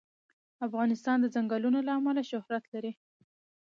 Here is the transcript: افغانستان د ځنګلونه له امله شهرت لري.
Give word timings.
افغانستان 0.67 1.17
د 1.21 1.25
ځنګلونه 1.35 1.79
له 1.87 1.91
امله 1.99 2.21
شهرت 2.31 2.63
لري. 2.73 2.91